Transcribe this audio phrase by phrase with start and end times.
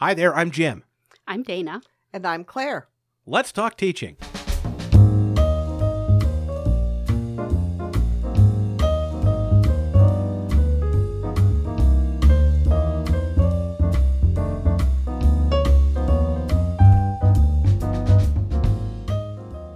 [0.00, 0.84] Hi there, I'm Jim.
[1.26, 1.80] I'm Dana.
[2.12, 2.86] And I'm Claire.
[3.26, 4.16] Let's talk teaching.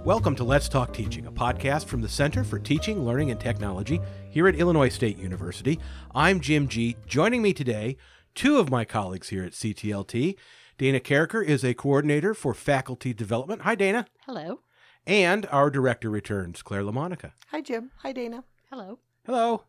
[0.05, 3.99] Welcome to Let's Talk Teaching, a podcast from the Center for Teaching, Learning, and Technology
[4.29, 5.81] here at Illinois State University.
[6.15, 6.95] I'm Jim Gee.
[7.07, 7.97] Joining me today,
[8.35, 10.35] two of my colleagues here at CTLT.
[10.77, 13.61] Dana Karraker is a coordinator for faculty development.
[13.61, 14.07] Hi, Dana.
[14.25, 14.61] Hello.
[15.05, 17.31] And our director returns, Claire LaMonica.
[17.51, 17.91] Hi, Jim.
[17.97, 18.43] Hi, Dana.
[18.69, 18.99] Hello.
[19.25, 19.63] Hello.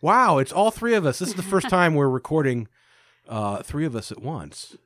[0.00, 1.18] Wow, it's all three of us.
[1.18, 2.68] This is the first time we're recording
[3.28, 4.76] uh, three of us at once.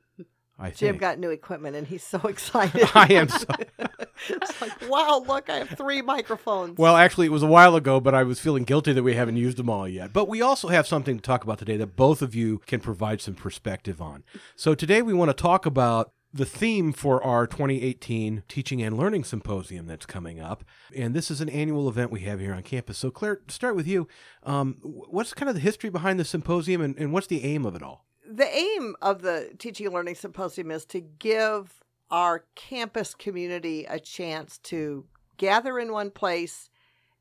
[0.57, 0.99] I Jim think.
[1.01, 2.87] got new equipment and he's so excited.
[2.93, 3.45] I am so.
[4.29, 6.77] it's like, wow, look, I have three microphones.
[6.77, 9.37] Well, actually, it was a while ago, but I was feeling guilty that we haven't
[9.37, 10.13] used them all yet.
[10.13, 13.21] But we also have something to talk about today that both of you can provide
[13.21, 14.23] some perspective on.
[14.55, 19.23] So today we want to talk about the theme for our 2018 Teaching and Learning
[19.23, 20.63] Symposium that's coming up.
[20.95, 22.99] And this is an annual event we have here on campus.
[22.99, 24.07] So, Claire, start with you.
[24.43, 27.75] Um, what's kind of the history behind the symposium and, and what's the aim of
[27.75, 28.05] it all?
[28.29, 31.79] the aim of the Teaching and Learning Symposium is to give
[32.11, 35.05] our campus community a chance to
[35.37, 36.69] gather in one place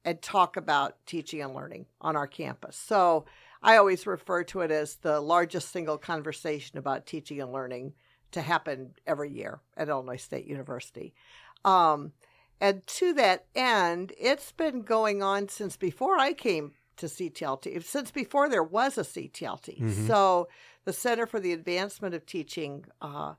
[0.04, 2.76] and talk about teaching and learning on our campus.
[2.76, 3.26] So
[3.62, 7.94] I always refer to it as the largest single conversation about teaching and learning
[8.30, 11.14] to happen every year at Illinois State University.
[11.64, 12.12] Um,
[12.60, 18.10] and to that end, it's been going on since before I came to CTLT, since
[18.10, 19.80] before there was a CTLT.
[19.80, 20.06] Mhm.
[20.06, 20.48] So
[20.84, 23.34] the Center for the Advancement of Teaching uh,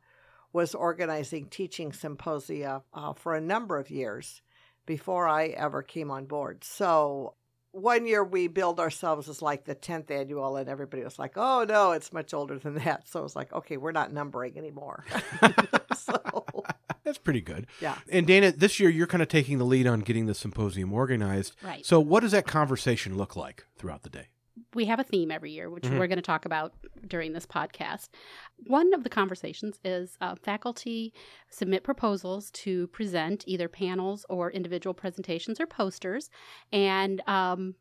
[0.54, 4.42] was organizing teaching symposia uh, for a number of years
[4.86, 6.64] before I ever came on board.
[6.64, 7.36] So
[7.72, 11.66] one year we billed ourselves as like the 10th annual, and everybody was like, oh
[11.68, 13.08] no, it's much older than that.
[13.08, 15.06] So it was like, okay, we're not numbering anymore.
[15.96, 16.46] so,
[17.04, 17.68] That's pretty good.
[17.80, 17.98] yeah.
[18.12, 21.54] And Dana, this year you're kind of taking the lead on getting the symposium organized.
[21.64, 21.86] Right.
[21.86, 24.30] So, what does that conversation look like throughout the day?
[24.74, 25.98] We have a theme every year, which Mhm.
[26.00, 26.74] we're going to talk about
[27.08, 28.10] during this podcast.
[28.68, 31.14] One of the conversations is uh, faculty
[31.50, 36.30] submit proposals to present either panels or individual presentations or posters.
[36.72, 37.76] And um,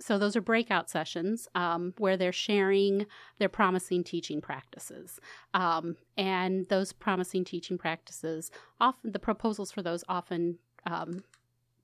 [0.00, 3.06] so those are breakout sessions um, where they're sharing
[3.38, 5.20] their promising teaching practices.
[5.54, 8.50] Um, and those promising teaching practices,
[8.80, 11.22] often the proposals for those often um,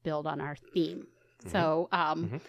[0.02, 1.06] build on our theme.
[1.46, 2.40] So um, Mhm.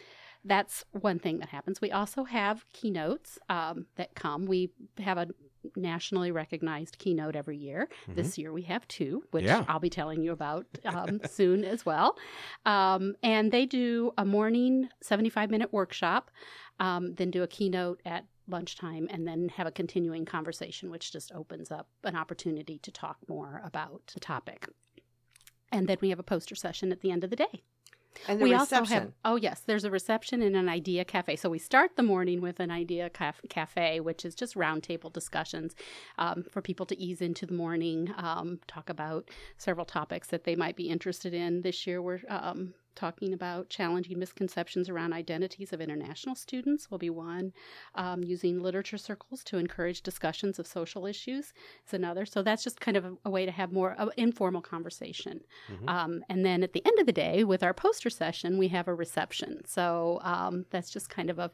[0.45, 1.81] That's one thing that happens.
[1.81, 4.45] We also have keynotes um, that come.
[4.45, 5.27] We have a
[5.75, 7.89] nationally recognized keynote every year.
[8.07, 9.65] This year we have two, which Yeah.
[9.67, 12.17] I'll be telling you about um, soon as well.
[12.65, 16.31] Um, and they do a morning 75 minute workshop,
[16.79, 21.31] um, then do a keynote at lunchtime, and then have a continuing conversation, which just
[21.33, 24.67] opens up an opportunity to talk more about the topic.
[25.71, 27.63] And then we have a poster session at the end of the day
[28.27, 28.77] And the we reception.
[28.79, 32.03] also have oh yes there's a reception and an idea cafe so we start the
[32.03, 35.75] morning with an idea cafe which is just roundtable discussions
[36.17, 40.55] um, for people to ease into the morning um, talk about several topics that they
[40.55, 45.81] might be interested in this year we're um, talking about challenging misconceptions around identities of
[45.81, 47.53] international students will be one
[47.95, 51.53] um, using literature circles to encourage discussions of social issues
[51.87, 54.61] is another so that's just kind of a, a way to have more uh, informal
[54.61, 55.41] conversation
[55.71, 55.89] Mhm.
[55.89, 58.87] um, and then at the end of the day, with our poster session, we have
[58.87, 59.61] a reception.
[59.65, 61.51] So um, that's just kind of a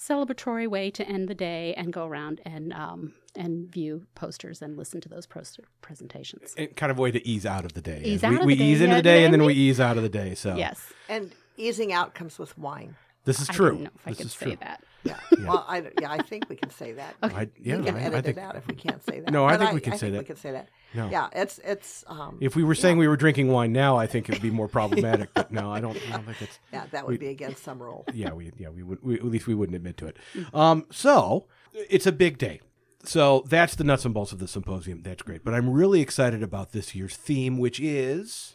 [0.00, 4.76] celebratory way to end the day and go around and um, and view posters and
[4.76, 6.54] listen to those poster presentations.
[6.56, 8.00] And kind of a way to ease out of the day.
[8.04, 9.40] Ease we out of we the day, ease into yeah, the day and and then
[9.46, 10.34] we- we ease out of the day.
[10.34, 12.96] So, Yes, And easing out comes with wine.
[13.24, 13.70] This is I true.
[13.70, 14.56] didn't know if I this could is say true.
[14.60, 14.84] that.
[15.04, 15.16] Yeah.
[15.38, 15.48] Yeah.
[15.48, 17.14] Well, I, yeah, I think we can say that.
[17.22, 17.34] Okay.
[17.34, 19.30] I, yeah, we can I, edit I think it out if we can't say that.
[19.32, 20.18] No, I But think we can I say think that.
[20.20, 20.68] We can say that.
[20.94, 21.08] no.
[21.08, 22.04] Yeah, it's it's.
[22.06, 24.50] Um, If we were saying we were drinking wine now, I think it would be
[24.50, 25.30] more problematic.
[25.32, 26.58] but no, I don't, I don't think it's.
[26.72, 28.04] yeah, that we- would be against some rule.
[28.12, 30.18] Yeah, we yeah we would we, at least we wouldn't admit to it.
[30.52, 32.60] Um, so it's a big day.
[33.04, 35.00] So that's the nuts and bolts of the symposium.
[35.02, 35.42] That's great.
[35.42, 38.52] But I'm really excited about this year's theme, which is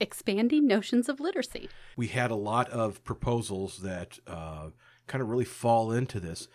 [0.00, 1.68] Expanding notions of literacy.
[1.96, 4.68] we had a lot of proposals that uh,
[5.08, 6.46] kind of really fall into this.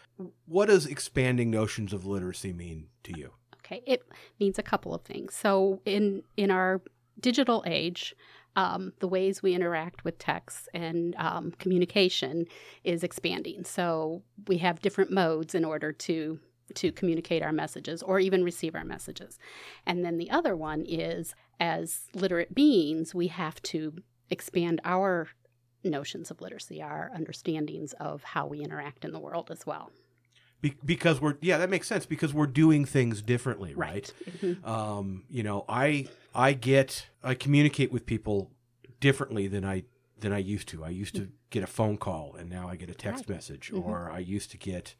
[0.45, 3.31] What does expanding notions of literacy mean to you?
[3.57, 4.03] Okay, it
[4.39, 5.33] means a couple of things.
[5.35, 6.81] So in in our
[7.19, 8.15] digital age,
[8.55, 12.45] um, the ways we interact with text and um, communication
[12.83, 13.63] is expanding.
[13.63, 16.39] So we have different modes in order to
[16.75, 19.37] to communicate our messages or even receive our messages.
[19.85, 23.95] And then the other one is as literate beings, we have to
[24.29, 25.27] expand our
[25.83, 29.91] notions of literacy, our understandings of how we interact in the world as well.
[30.61, 34.13] Be- because we're yeah, that makes sense because we're doing things differently, right?
[34.25, 34.41] Right.
[34.41, 34.65] Mhm.
[34.67, 38.49] Um, you know, I I get I communicate with people
[39.01, 39.83] differently than I
[40.19, 40.83] than I used to.
[40.85, 43.35] I used to get a phone call and now I get a text Right.
[43.35, 44.95] message, or I used to get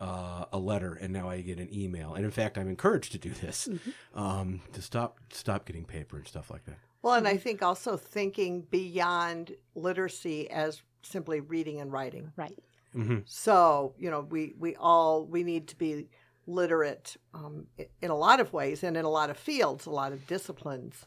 [0.00, 2.14] uh, a letter and now I get an email.
[2.14, 3.68] And in fact, I'm encouraged to do this
[4.14, 6.78] um, to stop stop getting paper and stuff like that.
[7.02, 12.32] Well, and I think also thinking beyond literacy as simply reading and writing.
[12.36, 12.58] Right.
[12.92, 16.08] hmm So, you know, we, we all, we need to be
[16.48, 17.66] literate um,
[18.02, 21.04] in a lot of ways and in a lot of fields, a lot of disciplines,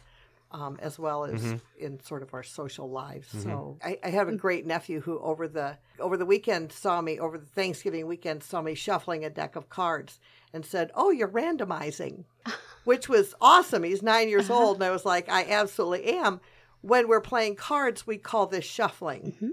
[0.52, 1.62] um, as well as Mhm.
[1.78, 3.32] in sort of our social lives.
[3.34, 3.44] Mhm.
[3.44, 7.20] So I, I have a great nephew who over the, over the weekend saw me,
[7.20, 10.20] over the Thanksgiving weekend, saw me shuffling a deck of cards
[10.54, 12.24] and said, oh, you're randomizing,
[12.84, 13.84] which was awesome.
[13.84, 14.60] He's nine years Uh-huh.
[14.60, 14.78] old.
[14.78, 16.42] And I was like, I absolutely am.
[16.82, 19.36] When we're playing cards, we call this shuffling.
[19.42, 19.52] Mhm.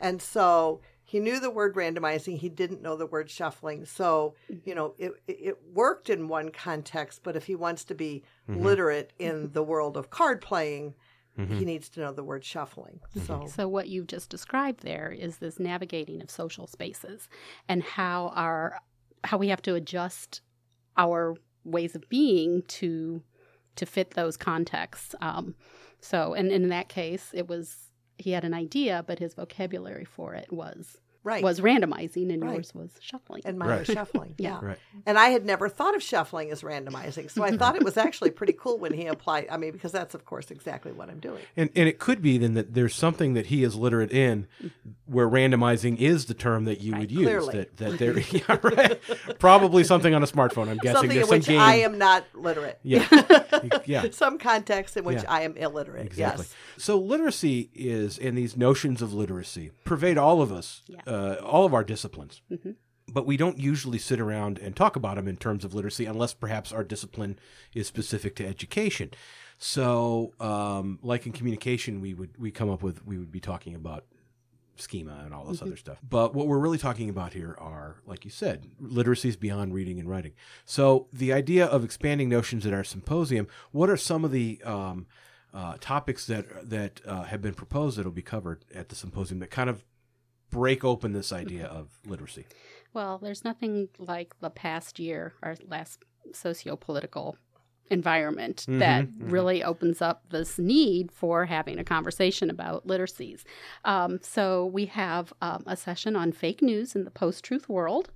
[0.00, 2.36] And so he knew the word randomizing.
[2.36, 3.86] He didn't know the word shuffling.
[3.86, 4.34] So,
[4.66, 8.22] you know, it, it it worked in one context, but if he wants to be
[8.46, 8.62] Mhm.
[8.62, 10.94] literate in the world of card playing,
[11.38, 11.56] Mhm.
[11.58, 13.00] he needs to know the word shuffling.
[13.26, 17.28] So, So what you've just described there is this navigating of social spaces
[17.68, 18.78] and how our
[19.24, 20.42] how we have to adjust
[20.98, 23.22] our ways of being to
[23.76, 25.14] to fit those contexts.
[25.22, 25.54] Um,
[26.00, 27.87] so and in that case, it was
[28.18, 30.98] he had an idea, but his vocabulary for it was
[31.28, 31.42] right.
[31.44, 32.54] was randomizing, and Right.
[32.54, 33.42] yours was shuffling.
[33.44, 33.78] and mine Right.
[33.86, 34.34] was shuffling.
[34.38, 34.58] Yeah.
[34.62, 34.68] yeah.
[34.68, 34.78] Right.
[35.06, 37.30] And I had never thought of shuffling as randomizing.
[37.30, 39.46] So I thought it was actually pretty cool when he applied.
[39.50, 41.42] I mean, because that's, of course, exactly what I'm doing.
[41.56, 44.46] And and it could be then that there's something that he is literate in,
[45.06, 47.00] where randomizing is the term that you Right.
[47.00, 47.22] would use.
[47.24, 47.54] Clearly.
[47.56, 49.00] That that there, yeah, right.
[49.38, 50.68] Probably something on a smartphone.
[50.68, 51.60] I'm guessing Something there's in some which game.
[51.60, 52.78] I am not literate.
[52.82, 53.06] Yeah.
[53.86, 54.06] yeah.
[54.10, 55.30] Some context in which Yeah.
[55.30, 56.06] I am illiterate.
[56.06, 56.44] Exactly.
[56.48, 56.54] Yes.
[56.84, 61.00] So literacy is, and these notions of literacy pervade all of us, Yeah.
[61.06, 62.42] uh, all of our disciplines.
[62.50, 62.76] Mhm.
[63.10, 66.34] But we don't usually sit around and talk about them in terms of literacy unless
[66.34, 67.38] perhaps our discipline
[67.74, 69.10] is specific to education.
[69.56, 73.74] So, um, like in communication, we would we come up with we would be talking
[73.74, 74.04] about
[74.76, 75.98] schema and all this other stuff.
[76.08, 80.08] But what we're really talking about here are, like you said, literacies beyond reading and
[80.08, 80.32] writing.
[80.64, 85.06] So the idea of expanding notions at our symposium, what are some of the um,
[85.52, 89.40] uh, topics that that uh, have been proposed that will be covered at the symposium
[89.40, 89.84] that kind of
[90.50, 92.46] break open this idea of literacy?
[92.94, 97.36] Well, there's nothing like the past year, our last socio-political
[97.90, 99.32] environment Mhm, that mhm.
[99.32, 103.44] really opens up this need for having a conversation about literacies.
[103.84, 108.10] Um, so we have um, a session on fake news in the post-truth world.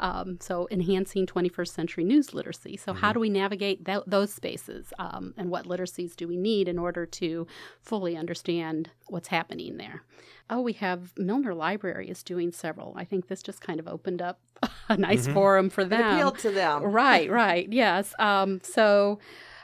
[0.00, 2.76] Um, so enhancing 21st century news literacy.
[2.76, 6.68] So how do we navigate tho- those spaces, um, and what literacies do we need
[6.68, 7.46] in order to
[7.80, 10.02] fully understand what's happening there?
[10.50, 12.94] Oh, we have Milner Library is doing several.
[12.96, 14.38] I think this just kind of opened up
[14.88, 15.32] a nice Mhm.
[15.34, 16.12] forum for It them.
[16.14, 16.82] appealed to them.
[17.00, 18.14] Right, right, yes.
[18.18, 19.18] Um, so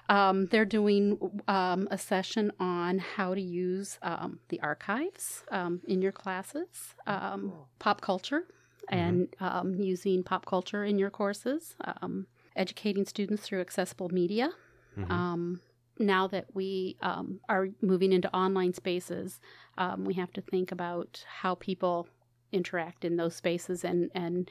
[0.09, 6.03] um, they're doing um, a session on how to use um, the archives um, in
[6.03, 8.45] your classes, um, pop culture,
[8.89, 12.27] and um, using pop culture in your courses, um,
[12.57, 14.51] educating students through accessible media.
[14.97, 15.11] Mhm.
[15.11, 15.61] Um,
[15.99, 19.41] now that we um, are moving into online spaces,
[19.79, 22.09] um, we have to think about how people
[22.51, 24.51] interact in those spaces and, and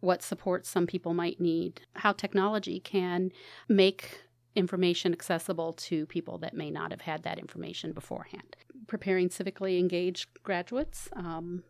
[0.00, 3.30] what supports some people might need, how technology can
[3.68, 4.22] make
[4.56, 8.56] information accessible to people that may not have had that information beforehand.
[8.86, 11.08] Preparing civically engaged graduates.
[11.14, 11.62] Um,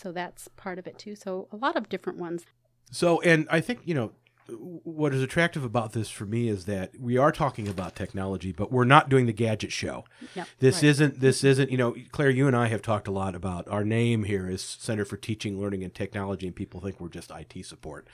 [0.00, 1.14] so that's part of it too.
[1.14, 2.44] So a lot of different ones.
[2.90, 4.12] So, and I think, you know,
[4.48, 8.72] what is attractive about this for me is that we are talking about technology, but
[8.72, 10.04] we're not doing the gadget show.
[10.34, 10.48] Yep.
[10.58, 10.84] This Right.
[10.84, 13.84] isn't, this isn't, you know, Claire, you and I have talked a lot about our
[13.84, 17.64] name here is Center for Teaching, Learning, and Technology, and people think we're just IT
[17.64, 18.08] support.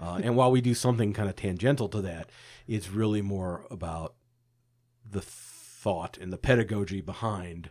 [0.00, 2.30] Uh, and while we do something kind of tangential to that,
[2.66, 4.14] it's really more about
[5.08, 7.70] the thought and the pedagogy behind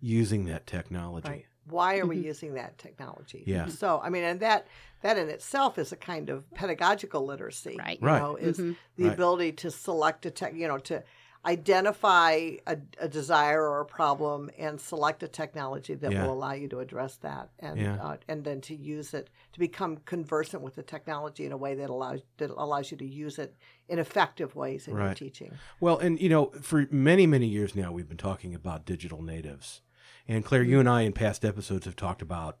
[0.00, 1.28] using that technology.
[1.28, 1.46] Right.
[1.70, 2.24] Why are we Mhm.
[2.24, 3.42] using that technology?
[3.46, 3.66] Yeah.
[3.68, 4.66] So, I mean, and that
[5.02, 7.76] that in itself is a kind of pedagogical literacy.
[7.78, 7.98] Right.
[8.00, 8.20] You Right.
[8.20, 8.76] know, is Mhm.
[8.96, 9.12] the Right.
[9.14, 11.02] ability to select a tech, you know, to
[11.46, 12.32] identify
[12.66, 16.24] a, a desire or a problem and select a technology that Yeah.
[16.24, 17.96] will allow you to address that and Yeah.
[18.04, 21.74] uh, and then to use it to become conversant with the technology in a way
[21.74, 23.54] that allows that allows you to use it
[23.88, 25.52] in effective ways in your teaching.
[25.80, 29.82] Well, and you know, for many, many years now, we've been talking about digital natives.
[30.28, 32.56] And Claire, you and I in past episodes have talked about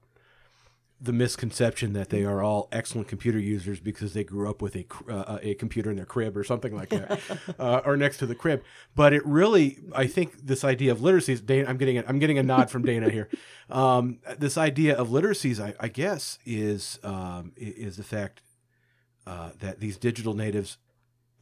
[1.02, 4.84] the misconception that they are all excellent computer users because they grew up with a
[5.08, 7.18] uh, a computer in their crib or something like that,
[7.58, 8.62] uh, or next to the crib.
[8.94, 11.44] But it really, I think, this idea of literacies.
[11.44, 13.30] Dana, I'm getting a, I'm getting a nod from Dana here.
[13.70, 18.42] Um, this idea of literacies, I, I guess, is um, is the fact
[19.26, 20.76] uh, that these digital natives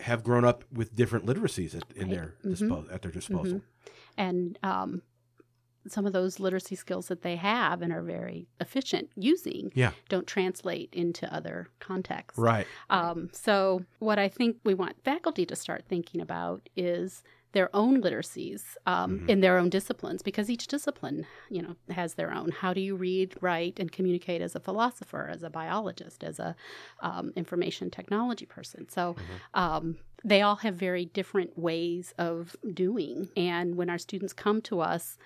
[0.00, 2.52] have grown up with different literacies at, in their Mhm.
[2.52, 3.62] dispo- at their disposal.
[4.16, 5.02] and um,
[5.87, 9.92] some of those literacy skills that they have and are very efficient using Yeah.
[10.08, 12.38] don't translate into other contexts.
[12.38, 12.66] Right.
[12.90, 18.02] Um, so, what I think we want faculty to start thinking about is their own
[18.02, 19.28] literacies um, Mhm.
[19.30, 22.50] in their own disciplines, because each discipline, you know, has their own.
[22.50, 26.54] How do you read, write, and communicate as a philosopher, as a biologist, as a
[27.00, 28.87] um, information technology person?
[28.90, 29.16] So,
[29.54, 34.80] um, they all have very different ways of doing, and when our students come to
[34.80, 35.16] us.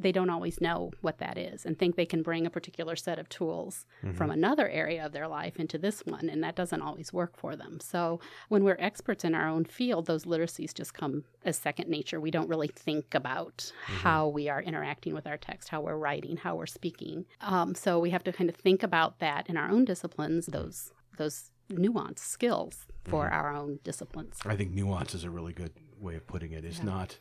[0.00, 3.18] They don't always know what that is and think they can bring a particular set
[3.18, 4.16] of tools Mm-hmm.
[4.16, 7.56] from another area of their life into this one, and that doesn't always work for
[7.56, 7.80] them.
[7.80, 12.20] So, when we're experts in our own field, those literacies just come as second nature.
[12.20, 16.36] We don't really think about how we are interacting with our text, how we're writing,
[16.36, 17.24] how we're speaking.
[17.40, 20.92] Um, so, we have to kind of think about that in our own disciplines, those
[21.16, 24.38] those nuanced skills for our own disciplines.
[24.46, 26.64] I think nuance is a really good way of putting it.
[26.64, 26.84] It's Yeah.
[26.84, 27.18] not,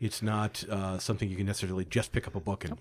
[0.00, 2.78] it's not uh, something you can necessarily just pick up a book and,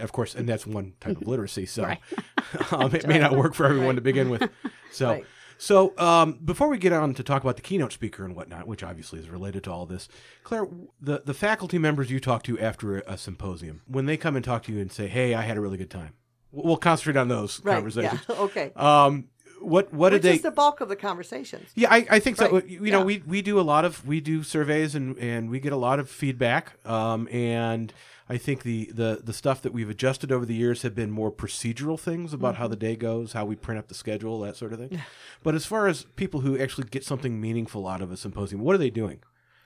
[0.00, 1.64] of course, and that's one type of literacy.
[1.66, 1.84] So
[2.72, 4.50] um, it may not work for everyone to begin with.
[4.90, 5.08] So.
[5.10, 5.24] Right.
[5.58, 8.82] So, um, before we get on to talk about the keynote speaker and whatnot, which
[8.82, 10.06] obviously is related to all this,
[10.42, 10.68] Claire,
[11.00, 14.44] the, the faculty members you talk to after a, a symposium, when they come and
[14.44, 16.12] talk to you and say, "Hey, I had a really good time,"
[16.52, 17.76] we'll we'll concentrate on those Right.
[17.76, 18.20] conversations.
[18.28, 18.34] Yeah.
[18.38, 18.70] Okay.
[18.76, 19.28] Um,
[19.60, 20.36] what what Which did they?
[20.36, 21.70] is the bulk of the conversations.
[21.74, 22.50] Yeah, I, I think so.
[22.50, 22.66] Right.
[22.68, 23.04] You know, Yeah.
[23.04, 25.98] we we do a lot of we do surveys and and we get a lot
[25.98, 26.74] of feedback.
[26.88, 27.92] Um, and
[28.28, 31.30] I think the the the stuff that we've adjusted over the years have been more
[31.32, 32.62] procedural things about Mm-hmm.
[32.62, 34.88] how the day goes, how we print up the schedule, that sort of thing.
[34.92, 35.02] Yeah.
[35.42, 38.74] But as far as people who actually get something meaningful out of a symposium, what
[38.74, 39.20] are they doing?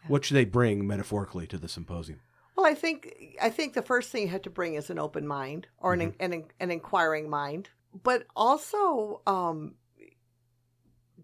[0.08, 2.20] What should they bring metaphorically to the symposium?
[2.56, 5.26] Well, I think I think the first thing you have to bring is an open
[5.26, 7.70] mind or an an, an inquiring mind,
[8.02, 9.74] but also um,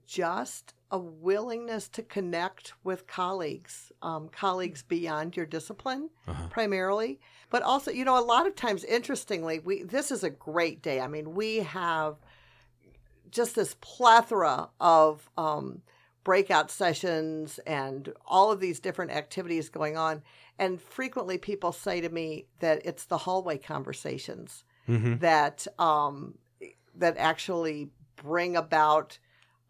[0.06, 6.46] just a willingness to connect with colleagues, um, colleagues beyond your discipline, Uh-huh.
[6.48, 7.18] primarily.
[7.50, 11.00] But also, you know, a lot of times, interestingly, we this is a great day.
[11.00, 12.16] I mean, we have
[13.30, 15.82] just this plethora of um,
[16.24, 20.22] breakout sessions and all of these different activities going on.
[20.58, 25.16] And frequently, people say to me that it's the hallway conversations Mm-hmm.
[25.18, 26.38] that um,
[26.94, 29.18] that actually bring about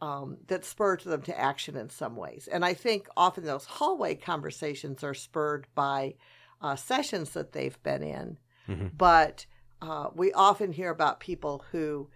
[0.00, 2.48] um, that spur to them to action in some ways.
[2.50, 6.14] And I think often those hallway conversations are spurred by
[6.60, 8.38] uh, sessions that they've been in,
[8.68, 8.90] Mhm.
[8.96, 9.46] but
[9.82, 12.08] uh, we often hear about people who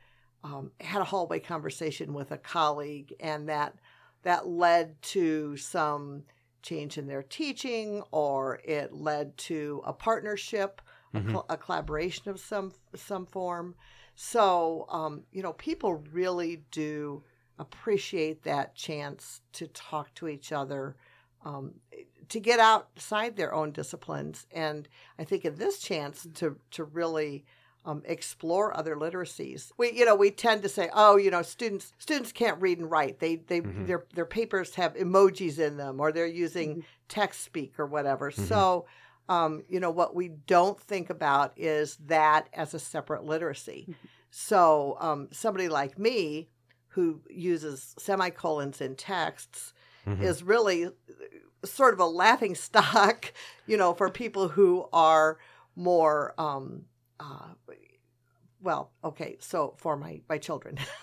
[0.42, 3.75] um, had a hallway conversation with a colleague, and that
[4.22, 6.25] that led to some
[6.62, 10.80] change in their teaching, or it led to a partnership,
[11.12, 13.75] a, col- a collaboration of some some form.
[14.14, 17.22] So, um, you know, people really do
[17.60, 20.96] appreciate that chance to talk to each other,
[21.44, 21.74] um,
[22.28, 24.88] to get outside their own disciplines, and
[25.18, 27.44] I think in this chance to to really
[27.84, 29.72] um, explore other literacies.
[29.78, 32.90] We, you know, we tend to say, oh, you know, students students can't read and
[32.90, 33.20] write.
[33.20, 37.86] They they their their papers have emojis in them, or they're using text speak or
[37.86, 38.30] whatever.
[38.30, 38.86] So.
[39.28, 43.94] Um, you know what we don't think about is that as a separate literacy.
[44.30, 46.48] So um, somebody like me,
[46.90, 49.73] who uses semicolons in texts,
[50.06, 50.23] Mhm.
[50.23, 50.88] is really
[51.64, 53.32] sort of a laughing stock,
[53.66, 55.38] you know, for people who are
[55.76, 56.35] more.
[56.38, 56.87] Um,
[57.18, 57.49] uh,
[58.62, 60.76] well, okay, so for my my children,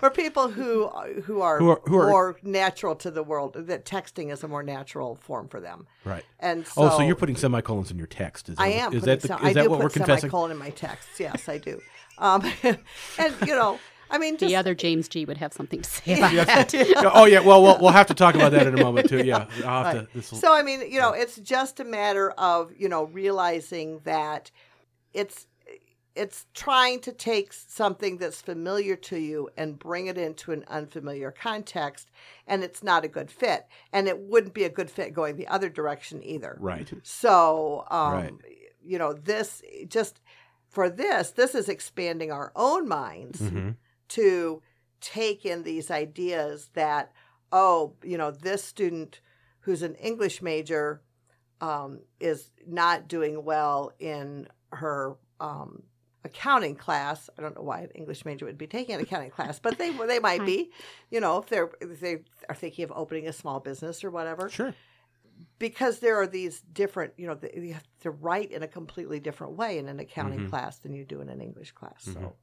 [0.00, 0.88] for people who
[1.24, 4.48] who are, Who are- who are- more natural to the world, that texting is a
[4.48, 5.86] more natural form for them.
[6.04, 6.24] Right.
[6.40, 8.48] And so, oh, so you're putting semicolons in your text?
[8.48, 8.92] Is that I am.
[8.94, 10.20] Is putting that the, is I that do what put we're confessing?
[10.22, 11.20] semicolon in my texts.
[11.20, 11.80] Yes, I do.
[12.18, 13.78] Um, and you know,
[14.12, 16.72] I mean, just the other James Gee would have something to say about that.
[16.74, 17.40] Yeah, oh yeah.
[17.40, 19.24] Well, well, we'll have to talk about that in a moment too.
[19.24, 19.46] Yeah.
[19.64, 20.12] I'll have Right.
[20.12, 24.50] to, So I mean, you know, it's just a matter of you know realizing that
[25.14, 25.46] it's
[26.14, 31.30] it's trying to take something that's familiar to you and bring it into an unfamiliar
[31.32, 32.10] context,
[32.46, 35.48] and it's not a good fit, and it wouldn't be a good fit going the
[35.48, 36.58] other direction either.
[36.60, 36.92] right.
[37.02, 38.32] So, um, Right.
[38.84, 40.20] you know, this just
[40.68, 43.76] for this, this is expanding our own minds Mhm.
[44.14, 44.62] To
[45.00, 47.12] take in these ideas that,
[47.50, 49.20] oh, you know, this student
[49.60, 51.02] who's an English major
[51.60, 55.82] um, is not doing well in her um,
[56.24, 57.28] accounting class.
[57.38, 59.90] I don't know why an English major would be taking an accounting class, but they
[60.06, 60.70] they might be,
[61.10, 64.48] you know, if they're if they are thinking of opening a small business or whatever
[64.48, 64.74] Sure.
[65.58, 69.20] because there are these different, you know, the, you have to write in a completely
[69.20, 70.50] different way in an accounting Mhm.
[70.50, 72.04] class than you do in an English class.
[72.04, 72.34] So,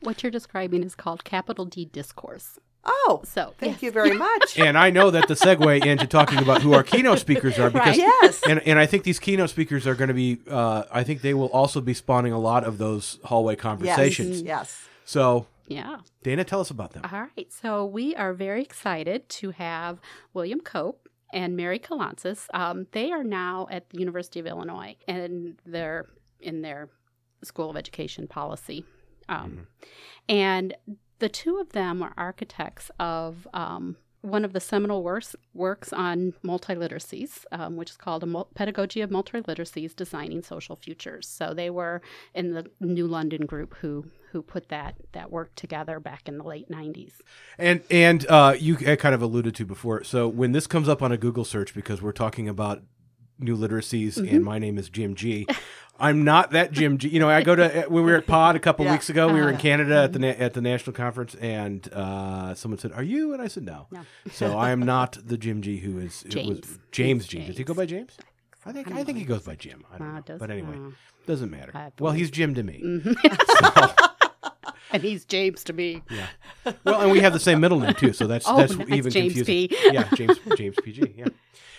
[0.00, 2.58] What you're describing is called capital D discourse.
[2.88, 3.82] Oh, So thank yes.
[3.82, 4.58] you very much.
[4.58, 7.98] And I know that the segue into talking about who our keynote speakers are because
[7.98, 8.06] Right.
[8.22, 8.40] yes.
[8.48, 10.38] and and I think these keynote speakers are going to be.
[10.48, 14.40] Uh, I think they will also be spawning a lot of those hallway conversations.
[14.42, 14.86] Yes.
[15.04, 15.98] So, Yeah.
[16.22, 17.02] Dana, tell us about them.
[17.12, 17.52] All right.
[17.52, 19.98] So we are very excited to have
[20.32, 22.46] William Cope and Mary Kalantzis.
[22.54, 26.06] Um, they are now at the University of Illinois, and they're
[26.40, 26.88] in their
[27.42, 28.84] School of Education policy.
[29.28, 29.66] Um,
[30.28, 30.74] And
[31.18, 36.34] the two of them are architects of um, one of the seminal works, works on
[36.44, 41.28] multiliteracies, um, which is called a Mul- Pedagogy of Multiliteracies Designing Social Futures.
[41.28, 42.02] So they were
[42.34, 46.44] in the New London group who who put that that work together back in the
[46.44, 47.14] late 90s.
[47.56, 50.04] And and uh, you kind of alluded to before.
[50.04, 52.82] So when this comes up on a Google search, because we're talking about
[53.38, 54.34] new literacies, Mm-hmm.
[54.34, 55.46] and my name is Jim Gee.
[55.98, 57.08] I'm not that Jim Gee.
[57.08, 58.92] You know, I go to when we were at Pod a couple Yeah.
[58.92, 59.26] weeks ago.
[59.32, 62.78] We were in Uh, Canada at the na- at the national conference, and uh, someone
[62.78, 64.00] said, "Are you?" And I said, "No." No.
[64.32, 65.78] So I am not the Jim Gee.
[65.78, 66.78] Who is it was James.
[66.92, 67.46] James Gee.
[67.46, 68.16] Does he go by James?
[68.64, 69.84] I think I I, think he goes by Jim.
[69.94, 70.38] I don't Uh, know.
[70.38, 70.90] but anyway, uh,
[71.26, 71.92] doesn't matter.
[72.00, 72.82] Well, he's Jim to me.
[74.92, 76.02] and he's James to me.
[76.10, 76.26] Yeah.
[76.84, 78.88] Well, and we have the same middle name too, so that's Oh, that's nice.
[78.90, 79.68] even James confusing.
[79.68, 79.76] P.
[79.92, 80.92] yeah, James James P.
[80.92, 81.14] Gee.
[81.16, 81.26] Yeah.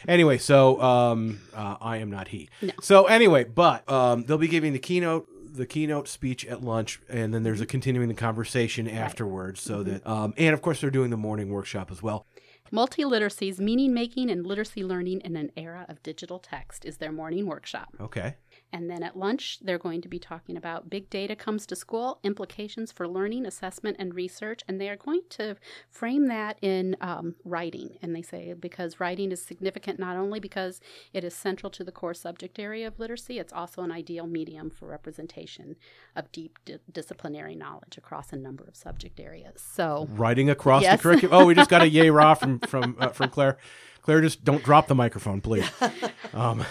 [0.08, 2.50] Anyway, so um, uh, I am not he.
[2.62, 2.72] No.
[2.82, 7.34] So anyway, but um, they'll be giving the keynote the keynote speech at lunch, and
[7.34, 9.60] then there's a continuing the conversation afterwards.
[9.62, 9.90] So Mm-hmm.
[9.92, 12.26] that um, and of course they're doing the morning workshop as well.
[12.72, 17.46] Multiliteracies, meaning making and literacy learning in an era of digital text, is their morning
[17.48, 17.90] workshop.
[18.00, 18.36] Okay.
[18.74, 22.20] And then at lunch, they're going to be talking about big data comes to school,
[22.24, 24.62] implications for learning, assessment, and research.
[24.68, 25.56] And they are going to
[25.90, 27.98] frame that in um, writing.
[28.02, 30.82] And they say because writing is significant not only because
[31.14, 34.70] it is central to the core subject area of literacy, it's also an ideal medium
[34.70, 35.76] for representation
[36.16, 39.62] of deep di- disciplinary knowledge across a number of subject areas.
[39.62, 41.00] So, Writing across Yes.
[41.00, 41.42] the curriculum.
[41.42, 43.58] Oh, we just got a yay raw from from uh, from Claire.
[44.02, 45.70] Claire, just don't drop the microphone, please.
[46.34, 46.66] Um,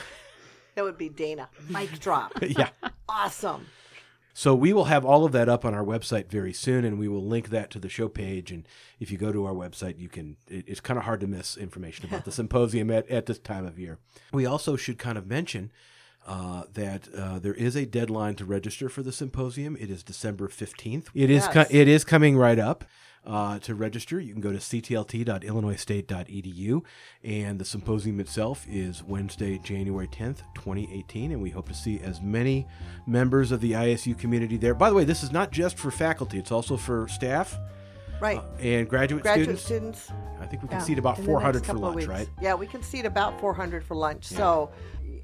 [0.77, 1.49] That would be Dana.
[1.69, 2.33] Mic drop.
[2.43, 2.69] yeah.
[3.09, 3.67] Awesome.
[4.35, 7.09] So we will have all of that up on our website very soon, and we
[7.09, 8.53] will link that to the show page.
[8.53, 8.69] And
[9.01, 10.37] if you go to our website, you can.
[10.49, 13.65] It, it's kind of hard to miss information about the symposium at, at this time
[13.67, 13.99] of year.
[14.33, 15.73] We also should kind of mention
[16.27, 19.75] uh, that uh, there is a deadline to register for the symposium.
[19.81, 21.09] It is December fifteenth.
[21.15, 21.69] It is co- Yes.
[21.71, 22.85] it is coming right up.
[23.27, 26.83] Uh, to register, you can go to ctlt.illinoisstate.edu,
[27.25, 32.21] and the symposium itself is Wednesday, January 10th, 2018, and we hope to see as
[32.21, 32.69] many
[33.07, 34.75] members of the ISU community there.
[34.75, 37.59] By the way, this is not just for faculty; it's also for staff
[38.21, 38.39] Right.
[38.39, 40.03] uh, and graduate, Graduate students.
[40.05, 40.13] students.
[40.41, 42.29] I think we can yeah, seat about in 400 for lunch, right?
[42.41, 44.25] Yeah, we can seat about 400 for lunch.
[44.25, 44.71] So,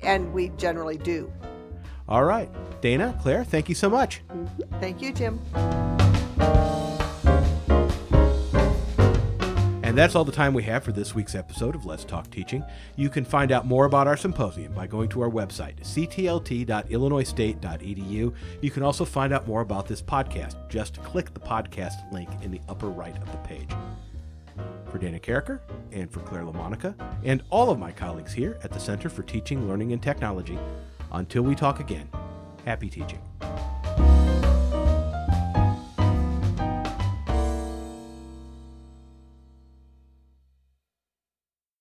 [0.03, 1.33] and we generally do.
[2.09, 4.23] All right, Dana, Claire, thank you so much.
[4.81, 5.39] Thank you, Jim.
[9.93, 12.65] And that's all the time we have for this week's episode of Let's Talk Teaching.
[12.97, 18.35] You can find out more about our symposium by going to our website, ctlt.illinoisstate.edu.
[18.63, 20.57] You can also find out more about this podcast.
[20.71, 23.69] Just click the podcast link in the upper right of the page.
[24.91, 25.61] For Dana Karraker
[25.93, 29.69] and for Claire LaMonica and all of my colleagues here at the Center for Teaching,
[29.69, 30.59] Learning, and Technology,
[31.11, 32.09] until we talk again,
[32.65, 33.21] happy teaching.